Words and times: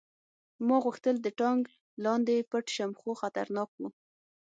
ما 0.67 0.77
غوښتل 0.85 1.15
د 1.21 1.27
ټانک 1.39 1.63
لاندې 2.05 2.35
پټ 2.51 2.65
شم 2.75 2.91
خو 2.99 3.09
خطرناک 3.21 3.69
و 3.79 3.81